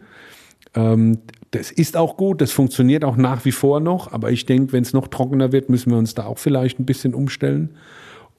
[0.75, 1.19] Ähm,
[1.51, 4.83] das ist auch gut, das funktioniert auch nach wie vor noch, aber ich denke, wenn
[4.83, 7.71] es noch trockener wird, müssen wir uns da auch vielleicht ein bisschen umstellen.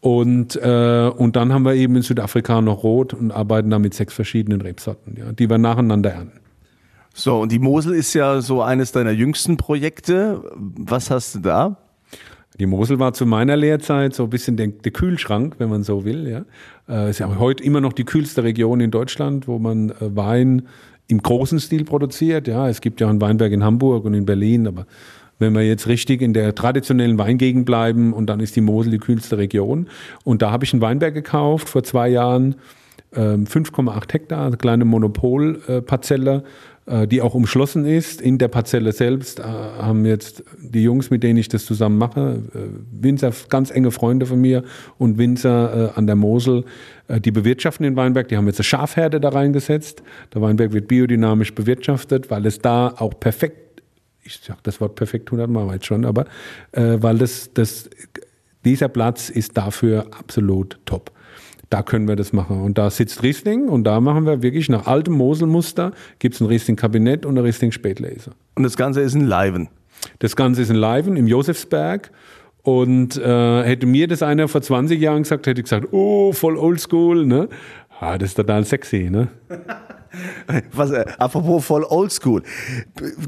[0.01, 3.93] Und, äh, und dann haben wir eben in Südafrika noch Rot und arbeiten da mit
[3.93, 6.41] sechs verschiedenen Rebsorten, ja, die wir nacheinander ernten.
[7.13, 10.43] So, und die Mosel ist ja so eines deiner jüngsten Projekte.
[10.57, 11.77] Was hast du da?
[12.59, 16.05] Die Mosel war zu meiner Lehrzeit so ein bisschen der, der Kühlschrank, wenn man so
[16.05, 16.29] will.
[16.29, 16.45] Ja.
[16.89, 20.69] Äh, ist ja heute immer noch die kühlste Region in Deutschland, wo man äh, Wein
[21.11, 22.49] im großen Stil produziert.
[22.49, 24.87] Ja, es gibt ja einen Weinberg in Hamburg und in Berlin, aber
[25.39, 28.99] wenn wir jetzt richtig in der traditionellen Weingegend bleiben und dann ist die Mosel die
[28.99, 29.89] kühlste Region.
[30.23, 32.57] Und da habe ich einen Weinberg gekauft vor zwei Jahren,
[33.13, 36.45] 5,8 ähm, Hektar, eine kleine Monopolparzelle,
[36.87, 38.21] die auch umschlossen ist.
[38.21, 42.43] In der Parzelle selbst äh, haben jetzt die Jungs, mit denen ich das zusammen mache,
[42.53, 42.59] äh,
[42.91, 44.65] Winzer, ganz enge Freunde von mir
[44.99, 46.65] und Winzer an der Mosel,
[47.09, 48.29] die bewirtschaften den Weinberg.
[48.29, 50.03] Die haben jetzt eine Schafherde da reingesetzt.
[50.35, 53.83] Der Weinberg wird biodynamisch bewirtschaftet, weil es da auch perfekt,
[54.23, 56.27] ich sage das Wort perfekt hundertmal jetzt schon, aber
[56.73, 57.89] weil das, das,
[58.65, 61.13] dieser Platz ist dafür absolut top
[61.71, 62.63] da können wir das machen.
[62.63, 66.49] Und da sitzt Riesling und da machen wir wirklich nach altem Moselmuster, gibt es ein
[66.49, 68.33] Riesling-Kabinett und ein Riesling-Spätlaser.
[68.57, 69.69] Und das Ganze ist in Leiven?
[70.19, 72.11] Das Ganze ist in Leiven, im Josefsberg.
[72.63, 76.59] Und äh, hätte mir das einer vor 20 Jahren gesagt, hätte ich gesagt, oh, voll
[76.59, 77.49] oldschool, ne?
[78.01, 79.29] Ah, das ist total sexy, ne?
[80.73, 82.43] Was, äh, apropos voll oldschool.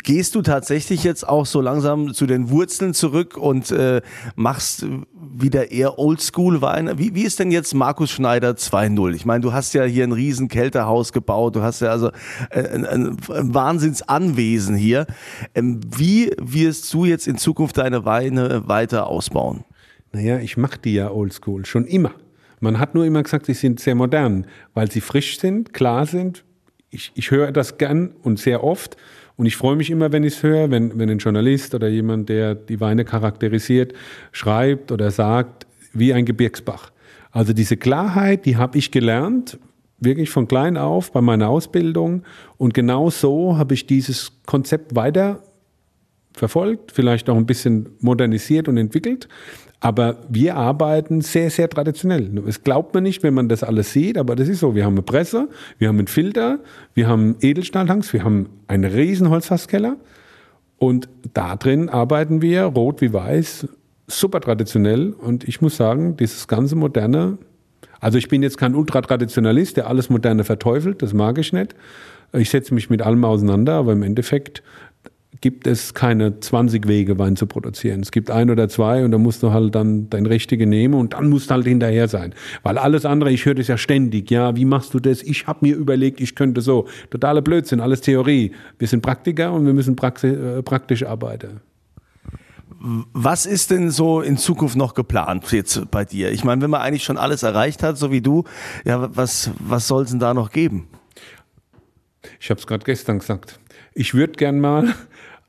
[0.03, 4.01] Gehst du tatsächlich jetzt auch so langsam zu den Wurzeln zurück und äh,
[4.35, 6.99] machst wieder eher Oldschool-Weine?
[6.99, 9.15] Wie, wie ist denn jetzt Markus Schneider 2.0?
[9.15, 12.11] Ich meine, du hast ja hier ein riesen Kältehaus gebaut, du hast ja also
[12.51, 15.07] äh, ein, ein, ein Wahnsinnsanwesen hier.
[15.55, 19.65] Ähm, wie wirst du jetzt in Zukunft deine Weine weiter ausbauen?
[20.13, 22.13] Naja, ich mache die ja oldschool, schon immer.
[22.63, 26.45] Man hat nur immer gesagt, sie sind sehr modern, weil sie frisch sind, klar sind,
[26.91, 28.97] ich, ich höre das gern und sehr oft.
[29.37, 32.29] Und ich freue mich immer, wenn ich es höre, wenn, wenn ein Journalist oder jemand,
[32.29, 33.95] der die Weine charakterisiert,
[34.31, 36.93] schreibt oder sagt, wie ein Gebirgsbach.
[37.33, 39.59] Also diese Klarheit, die habe ich gelernt,
[39.99, 42.23] wirklich von klein auf bei meiner Ausbildung.
[42.59, 45.43] Und genau so habe ich dieses Konzept weiter
[46.33, 49.29] verfolgt, vielleicht auch ein bisschen modernisiert und entwickelt.
[49.85, 52.31] Aber wir arbeiten sehr, sehr traditionell.
[52.47, 54.77] Es glaubt man nicht, wenn man das alles sieht, aber das ist so.
[54.77, 56.61] Wir haben eine Presse, wir haben einen Filter,
[56.95, 59.97] wir haben Edelstahltanks, wir haben einen riesen Holzfasskeller
[60.79, 63.67] und da drin arbeiten wir, rot wie weiß,
[64.07, 67.39] super traditionell und ich muss sagen, dieses ganze moderne,
[67.99, 71.75] also ich bin jetzt kein Ultratraditionalist, der alles Moderne verteufelt, das mag ich nicht.
[72.35, 74.63] Ich setze mich mit allem auseinander, aber im Endeffekt
[75.43, 78.01] gibt es keine 20 Wege, Wein zu produzieren.
[78.01, 81.13] Es gibt ein oder zwei und da musst du halt dann dein Richtige nehmen und
[81.13, 82.33] dann musst du halt hinterher sein.
[82.63, 85.21] Weil alles andere, ich höre das ja ständig, ja, wie machst du das?
[85.23, 86.87] Ich habe mir überlegt, ich könnte so.
[87.11, 88.53] Totale Blödsinn, alles Theorie.
[88.79, 91.61] Wir sind Praktiker und wir müssen äh, praktisch arbeiten.
[92.79, 96.31] Was ist denn so in Zukunft noch geplant jetzt bei dir?
[96.31, 98.45] Ich meine, wenn man eigentlich schon alles erreicht hat, so wie du,
[98.85, 100.89] ja, was, was soll es denn da noch geben?
[102.39, 103.59] Ich habe es gerade gestern gesagt.
[103.95, 104.95] Ich würde gern mal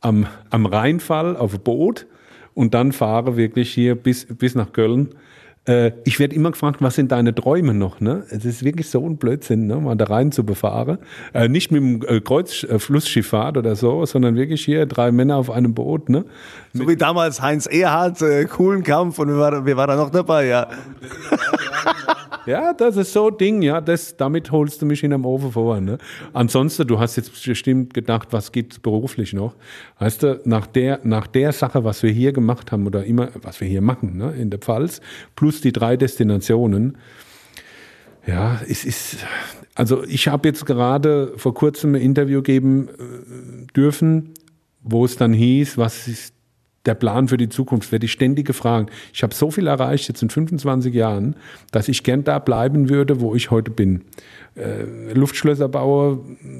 [0.04, 2.06] am, am Rheinfall auf Boot
[2.54, 5.16] und dann fahre wirklich hier bis, bis nach Köln.
[5.66, 8.02] Äh, ich werde immer gefragt, was sind deine Träume noch?
[8.02, 8.26] Ne?
[8.30, 9.78] Es ist wirklich so ein Blödsinn, ne?
[9.78, 10.98] mal da rein zu befahren.
[11.34, 15.74] Äh, nicht mit dem äh, Kreuzflussschifffahrt oder so, sondern wirklich hier drei Männer auf einem
[15.74, 16.10] Boot.
[16.10, 16.26] Ne?
[16.74, 20.10] So wie damals Heinz Erhardt, äh, coolen Kampf und wir waren, wir waren da noch
[20.10, 20.68] dabei, ja.
[22.46, 25.52] Ja, das ist so ein Ding, ja, das, damit holst du mich in einem Ofen
[25.54, 25.80] vor.
[25.80, 25.98] Ne?
[26.34, 29.56] Ansonsten, du hast jetzt bestimmt gedacht, was gibt's beruflich noch?
[30.00, 33.62] Weißt du, nach der, nach der Sache, was wir hier gemacht haben oder immer, was
[33.62, 35.00] wir hier machen, ne, in der Pfalz,
[35.36, 36.98] plus die drei Destinationen,
[38.26, 39.18] ja, es ist,
[39.76, 44.34] also ich habe jetzt gerade vor kurzem ein Interview geben äh, dürfen,
[44.82, 46.34] wo es dann hieß, was ist
[46.86, 48.92] der Plan für die Zukunft, werde ich ständig gefragt.
[49.14, 51.36] Ich habe so viel erreicht jetzt in 25 Jahren,
[51.72, 54.02] dass ich gern da bleiben würde, wo ich heute bin.
[54.56, 55.70] Äh, Luftschlösser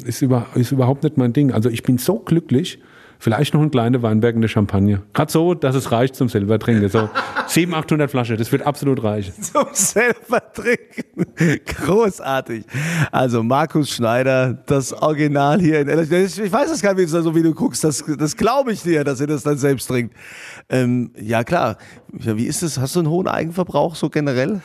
[0.06, 1.52] ist, über, ist überhaupt nicht mein Ding.
[1.52, 2.80] Also ich bin so glücklich,
[3.24, 5.02] Vielleicht noch ein kleiner Weinberg in der Champagne.
[5.14, 6.90] Gerade so, dass es reicht zum selber trinken.
[6.90, 7.08] So
[7.48, 9.34] 700, 800 Flaschen, das wird absolut reichen.
[9.42, 11.34] Zum selber trinken.
[11.66, 12.66] Großartig.
[13.14, 16.02] Also Markus Schneider, das Original hier in LA.
[16.02, 17.86] Ich weiß es gar nicht, so wie du guckst.
[17.86, 20.14] Das, das glaube ich dir, dass ihr das dann selbst trinkt.
[20.68, 21.78] Ähm, ja klar.
[22.10, 22.78] Wie ist es?
[22.78, 24.62] Hast du einen hohen Eigenverbrauch so generell?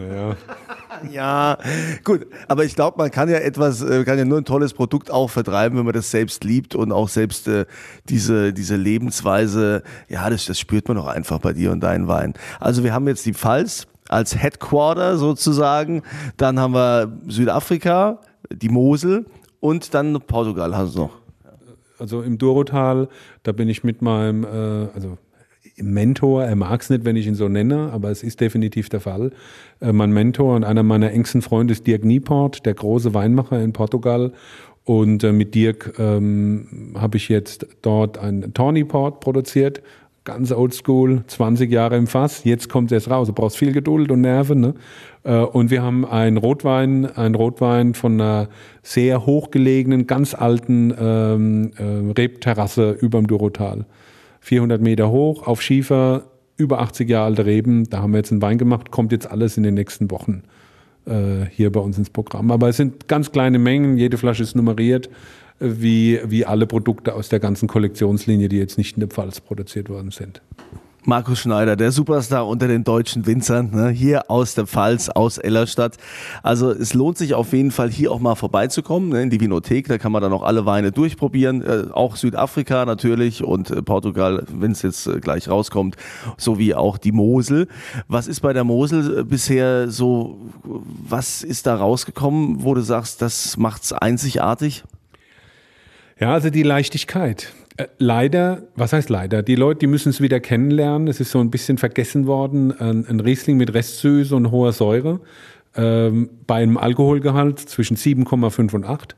[0.00, 0.36] Ja.
[1.10, 1.58] ja,
[2.04, 2.26] gut.
[2.48, 5.28] Aber ich glaube, man kann ja etwas, äh, kann ja nur ein tolles Produkt auch
[5.28, 7.66] vertreiben, wenn man das selbst liebt und auch selbst äh,
[8.08, 12.34] diese, diese Lebensweise, ja, das, das spürt man doch einfach bei dir und deinen Wein.
[12.58, 16.02] Also wir haben jetzt die Pfalz als Headquarter sozusagen.
[16.36, 18.18] Dann haben wir Südafrika,
[18.52, 19.26] die Mosel
[19.60, 21.20] und dann Portugal hast du noch.
[21.98, 23.08] Also im Dorotal,
[23.42, 25.18] da bin ich mit meinem, äh, also
[25.82, 29.00] Mentor, er mag es nicht, wenn ich ihn so nenne, aber es ist definitiv der
[29.00, 29.32] Fall.
[29.80, 33.72] Äh, mein Mentor und einer meiner engsten Freunde ist Dirk Nieport, der große Weinmacher in
[33.72, 34.32] Portugal.
[34.84, 39.82] Und äh, mit Dirk ähm, habe ich jetzt dort ein Tawny produziert,
[40.24, 42.44] ganz oldschool, 20 Jahre im Fass.
[42.44, 43.28] Jetzt kommt es raus.
[43.28, 44.60] Du brauchst viel Geduld und Nerven.
[44.60, 44.74] Ne?
[45.22, 48.48] Äh, und wir haben einen Rotwein, einen Rotwein von einer
[48.82, 53.86] sehr hochgelegenen, ganz alten ähm, äh, Rebterrasse überm Durotal.
[54.40, 56.24] 400 Meter hoch auf Schiefer,
[56.56, 57.88] über 80 Jahre alte Reben.
[57.88, 60.42] Da haben wir jetzt einen Wein gemacht, kommt jetzt alles in den nächsten Wochen
[61.06, 62.50] äh, hier bei uns ins Programm.
[62.50, 65.08] Aber es sind ganz kleine Mengen, jede Flasche ist nummeriert,
[65.58, 69.40] äh, wie, wie alle Produkte aus der ganzen Kollektionslinie, die jetzt nicht in der Pfalz
[69.40, 70.42] produziert worden sind.
[71.04, 75.96] Markus Schneider, der Superstar unter den deutschen Winzern, ne, hier aus der Pfalz, aus Ellerstadt.
[76.42, 79.88] Also es lohnt sich auf jeden Fall hier auch mal vorbeizukommen ne, in die Vinothek.
[79.88, 81.62] Da kann man dann auch alle Weine durchprobieren.
[81.62, 85.96] Äh, auch Südafrika natürlich und äh, Portugal, wenn es jetzt äh, gleich rauskommt,
[86.36, 87.68] sowie auch die Mosel.
[88.06, 93.22] Was ist bei der Mosel äh, bisher so, was ist da rausgekommen, wo du sagst,
[93.22, 94.84] das macht's einzigartig?
[96.18, 97.54] Ja, also die Leichtigkeit.
[97.80, 99.42] Äh, leider, was heißt leider?
[99.42, 101.08] Die Leute, die müssen es wieder kennenlernen.
[101.08, 102.78] Es ist so ein bisschen vergessen worden.
[102.78, 105.20] Ein, Riesling mit Restsüße und hoher Säure.
[105.76, 109.14] ähm, bei einem Alkoholgehalt zwischen 7,5 und 8.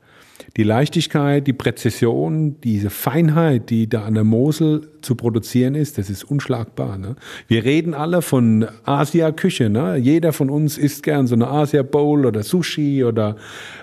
[0.58, 6.10] Die Leichtigkeit, die Präzision, diese Feinheit, die da an der Mosel zu produzieren ist, das
[6.10, 6.98] ist unschlagbar.
[6.98, 7.16] Ne?
[7.48, 9.70] Wir reden alle von Asia-Küche.
[9.70, 9.96] Ne?
[9.96, 13.36] Jeder von uns isst gern so eine Asia-Bowl oder Sushi oder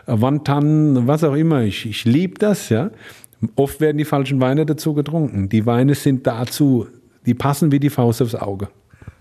[0.05, 1.63] Wonton, was auch immer.
[1.63, 2.69] Ich, ich liebe das.
[2.69, 2.91] Ja?
[3.56, 5.49] Oft werden die falschen Weine dazu getrunken.
[5.49, 6.88] Die Weine sind dazu,
[7.25, 8.69] die passen wie die Faust aufs Auge.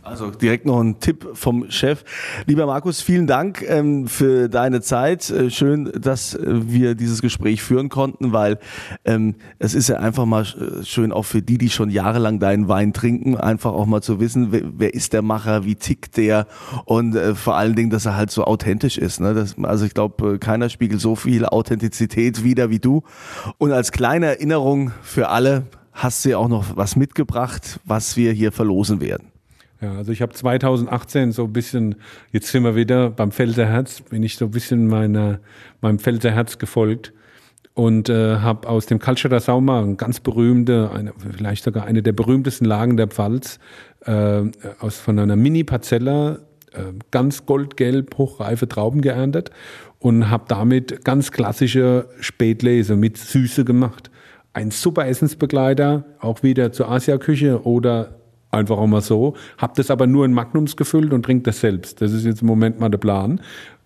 [0.03, 2.03] Also direkt noch ein Tipp vom Chef.
[2.47, 5.29] Lieber Markus, vielen Dank ähm, für deine Zeit.
[5.29, 8.59] Äh, schön, dass äh, wir dieses Gespräch führen konnten, weil
[9.05, 12.69] ähm, es ist ja einfach mal äh, schön auch für die, die schon jahrelang deinen
[12.69, 16.47] Wein trinken, einfach auch mal zu wissen, wer, wer ist der Macher, wie tickt der
[16.87, 19.21] und äh, vor allen Dingen, dass er halt so authentisch ist.
[19.21, 19.35] Ne?
[19.35, 23.03] Das, also ich glaube, keiner spiegelt so viel Authentizität wieder wie du.
[23.59, 28.33] Und als kleine Erinnerung für alle hast du ja auch noch was mitgebracht, was wir
[28.33, 29.33] hier verlosen werden.
[29.81, 31.95] Ja, also ich habe 2018 so ein bisschen,
[32.33, 35.39] jetzt sind wir wieder beim Pfälzerherz, bin ich so ein bisschen meiner,
[35.81, 37.13] meinem Pfälzerherz gefolgt
[37.75, 42.13] und äh, habe aus dem Kaltstädter Sauma, ein ganz berühmte, eine, vielleicht sogar eine der
[42.13, 43.61] berühmtesten Lagen der Pfalz,
[44.05, 44.43] äh,
[44.81, 46.39] aus von einer Mini-Parzella
[46.73, 49.53] äh, ganz goldgelb hochreife Trauben geerntet
[50.01, 54.11] und habe damit ganz klassische Spätlese mit Süße gemacht.
[54.53, 58.18] Ein super Essensbegleiter, auch wieder zur Asiaküche oder
[58.51, 59.35] Einfach auch mal so.
[59.59, 62.01] Hab das aber nur in Magnums gefüllt und trinke das selbst.
[62.01, 63.41] Das ist jetzt im Moment mal der Plan.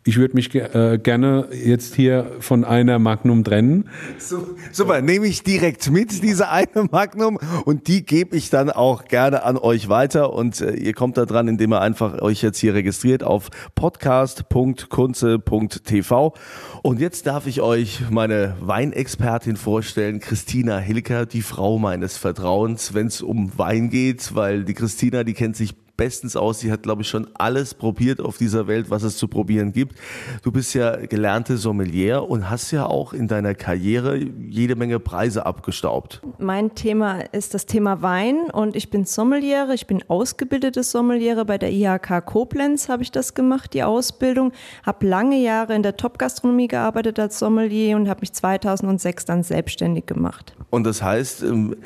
[0.05, 3.89] Ich würde mich äh, gerne jetzt hier von einer Magnum trennen.
[4.19, 9.05] So, super, nehme ich direkt mit, diese eine Magnum, und die gebe ich dann auch
[9.05, 10.33] gerne an euch weiter.
[10.33, 16.35] Und äh, ihr kommt da dran, indem ihr einfach euch jetzt hier registriert auf podcast.kunze.tv.
[16.83, 23.07] Und jetzt darf ich euch meine Weinexpertin vorstellen, Christina Hilker, die Frau meines Vertrauens, wenn
[23.07, 26.61] es um Wein geht, weil die Christina, die kennt sich bestens aus.
[26.61, 29.97] Sie hat, glaube ich, schon alles probiert auf dieser Welt, was es zu probieren gibt.
[30.43, 35.47] Du bist ja gelernte Sommelier und hast ja auch in deiner Karriere jede Menge Preise
[35.47, 36.23] abgestaubt.
[36.39, 39.75] Mein Thema ist das Thema Wein und ich bin Sommeliere.
[39.75, 41.45] Ich bin ausgebildete Sommeliere.
[41.45, 44.53] Bei der IHK Koblenz habe ich das gemacht, die Ausbildung.
[44.85, 50.07] Habe lange Jahre in der Top-Gastronomie gearbeitet als Sommelier und habe mich 2006 dann selbstständig
[50.07, 50.55] gemacht.
[50.71, 51.77] Und das heißt, ähm,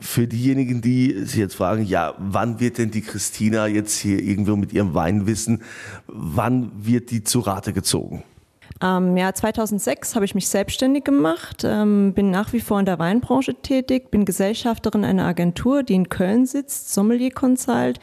[0.00, 4.56] für diejenigen, die sich jetzt fragen, ja, wann wird denn die Christina jetzt hier irgendwo
[4.56, 5.62] mit ihrem Weinwissen,
[6.06, 8.24] wann wird die zu Rate gezogen?
[8.82, 12.98] Ähm, ja, 2006 habe ich mich selbstständig gemacht, ähm, bin nach wie vor in der
[12.98, 18.00] Weinbranche tätig, bin Gesellschafterin einer Agentur, die in Köln sitzt, Sommelier Consult.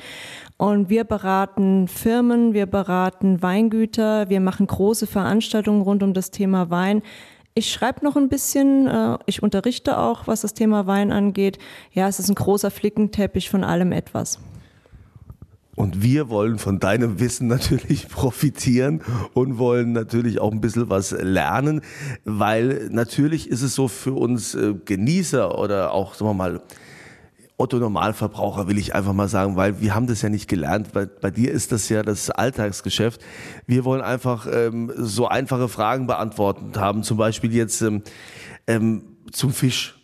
[0.58, 6.70] Und wir beraten Firmen, wir beraten Weingüter, wir machen große Veranstaltungen rund um das Thema
[6.70, 7.02] Wein.
[7.54, 11.58] Ich schreibe noch ein bisschen, äh, ich unterrichte auch, was das Thema Wein angeht.
[11.92, 14.40] Ja, es ist ein großer Flickenteppich von allem etwas.
[15.76, 19.02] Und wir wollen von deinem Wissen natürlich profitieren
[19.34, 21.82] und wollen natürlich auch ein bisschen was lernen,
[22.24, 26.62] weil natürlich ist es so für uns äh, Genießer oder auch, sagen wir mal,
[27.62, 30.94] Otto Normalverbraucher will ich einfach mal sagen, weil wir haben das ja nicht gelernt.
[30.94, 33.22] Bei, bei dir ist das ja das Alltagsgeschäft.
[33.68, 37.04] Wir wollen einfach ähm, so einfache Fragen beantwortet haben.
[37.04, 38.02] Zum Beispiel jetzt ähm,
[38.66, 40.01] ähm, zum Fisch.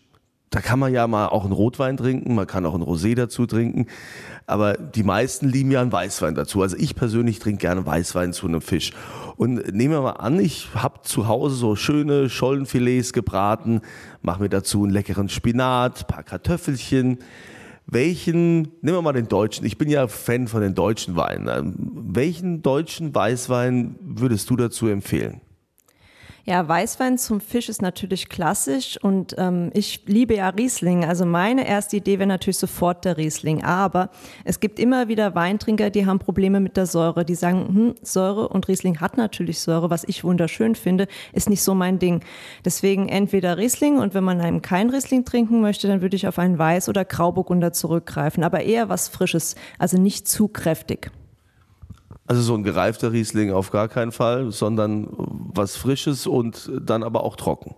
[0.50, 3.46] Da kann man ja mal auch einen Rotwein trinken, man kann auch einen Rosé dazu
[3.46, 3.88] trinken.
[4.46, 6.62] Aber die meisten lieben ja einen Weißwein dazu.
[6.62, 8.94] Also ich persönlich trinke gerne Weißwein zu einem Fisch.
[9.36, 13.82] Und nehmen wir mal an, ich habe zu Hause so schöne Schollenfilets gebraten,
[14.22, 17.20] mache mir dazu einen leckeren Spinat, paar Kartoffelchen.
[17.86, 21.76] Welchen, nehmen wir mal den deutschen, ich bin ja Fan von den deutschen Weinen.
[22.14, 25.42] Welchen deutschen Weißwein würdest du dazu empfehlen?
[26.50, 31.04] Ja, Weißwein zum Fisch ist natürlich klassisch und ähm, ich liebe ja Riesling.
[31.04, 33.66] Also meine erste Idee wäre natürlich sofort der Riesling.
[33.66, 34.12] Aber
[34.46, 37.26] es gibt immer wieder Weintrinker, die haben Probleme mit der Säure.
[37.26, 41.64] Die sagen, hm, Säure und Riesling hat natürlich Säure, was ich wunderschön finde, ist nicht
[41.64, 42.22] so mein Ding.
[42.64, 46.40] Deswegen entweder Riesling und wenn man einem kein Riesling trinken möchte, dann würde ich auf
[46.40, 48.46] einen Weiß- oder Grauburgunder zurückgreifen.
[48.46, 51.12] Aber eher was Frisches, also nicht zu kräftig.
[52.28, 57.24] Also so ein gereifter Riesling auf gar keinen Fall, sondern was Frisches und dann aber
[57.24, 57.76] auch trocken.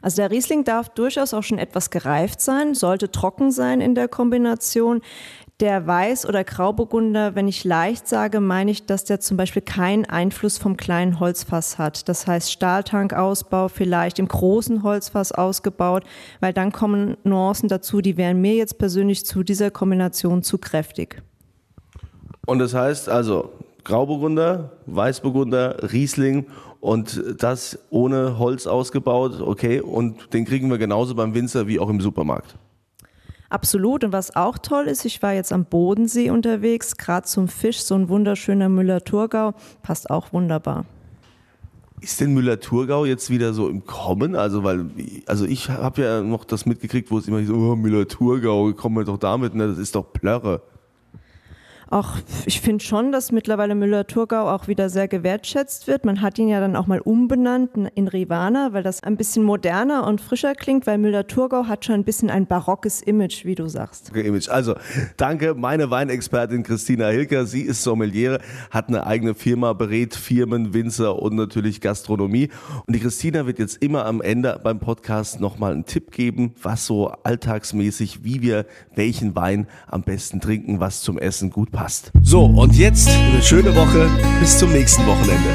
[0.00, 4.08] Also der Riesling darf durchaus auch schon etwas gereift sein, sollte trocken sein in der
[4.08, 5.00] Kombination.
[5.60, 10.04] Der Weiß- oder Grauburgunder, wenn ich leicht sage, meine ich, dass der zum Beispiel keinen
[10.04, 12.08] Einfluss vom kleinen Holzfass hat.
[12.08, 16.02] Das heißt Stahltankausbau vielleicht im großen Holzfass ausgebaut,
[16.40, 21.22] weil dann kommen Nuancen dazu, die wären mir jetzt persönlich zu dieser Kombination zu kräftig.
[22.46, 23.52] Und das heißt also
[23.84, 26.46] Grauburgunder, Weißburgunder, Riesling
[26.80, 31.88] und das ohne Holz ausgebaut, okay, und den kriegen wir genauso beim Winzer wie auch
[31.88, 32.56] im Supermarkt.
[33.52, 34.02] Absolut.
[34.02, 37.94] Und was auch toll ist, ich war jetzt am Bodensee unterwegs, gerade zum Fisch, so
[37.94, 40.86] ein wunderschöner Müller-Thurgau, passt auch wunderbar.
[42.00, 44.34] Ist denn Müller-Thurgau jetzt wieder so im Kommen?
[44.36, 44.86] Also, weil,
[45.26, 49.04] also ich habe ja noch das mitgekriegt, wo es immer so, oh, Müller-Thurgau, kommen wir
[49.04, 49.68] doch damit, ne?
[49.68, 50.62] das ist doch Plörre.
[51.92, 52.16] Auch
[52.46, 56.06] ich finde schon, dass mittlerweile Müller-Thurgau auch wieder sehr gewertschätzt wird.
[56.06, 60.06] Man hat ihn ja dann auch mal umbenannt in Rivana, weil das ein bisschen moderner
[60.06, 64.08] und frischer klingt, weil Müller-Thurgau hat schon ein bisschen ein barockes Image, wie du sagst.
[64.08, 64.48] Okay, Image.
[64.48, 64.74] Also,
[65.18, 67.44] danke, meine Weinexpertin Christina Hilker.
[67.44, 68.40] Sie ist Sommeliere,
[68.70, 72.48] hat eine eigene Firma, berät Firmen, Winzer und natürlich Gastronomie.
[72.86, 76.86] Und die Christina wird jetzt immer am Ende beim Podcast nochmal einen Tipp geben, was
[76.86, 78.64] so alltagsmäßig, wie wir
[78.94, 82.12] welchen Wein am besten trinken, was zum Essen gut passt passt.
[82.22, 84.08] So, und jetzt eine schöne Woche.
[84.40, 85.50] Bis zum nächsten Wochenende.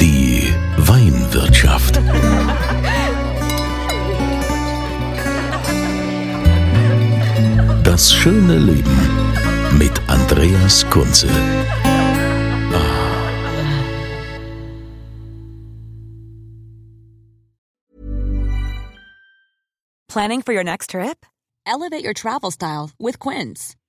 [0.00, 2.00] Die Weinwirtschaft.
[7.84, 8.98] Das schöne Leben
[9.78, 11.28] mit Andreas Kunze.
[20.08, 21.26] Planning for your next trip?
[21.66, 23.74] Elevate your travel style with Quince.